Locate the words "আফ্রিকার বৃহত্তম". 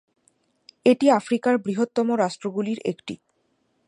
1.11-2.07